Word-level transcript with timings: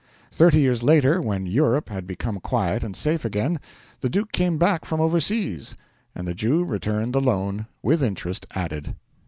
Thirty 0.31 0.59
years 0.61 0.81
later, 0.81 1.21
when 1.21 1.45
Europe 1.45 1.89
had 1.89 2.07
become 2.07 2.39
quiet 2.39 2.83
and 2.83 2.95
safe 2.95 3.23
again, 3.23 3.59
the 3.99 4.09
Duke 4.09 4.31
came 4.31 4.57
back 4.57 4.83
from 4.83 4.99
overseas, 4.99 5.75
and 6.15 6.27
the 6.27 6.33
Jew 6.33 6.63
returned 6.63 7.13
the 7.13 7.21
loan, 7.21 7.67
with 7.83 8.01
interest 8.01 8.47
added. 8.55 8.95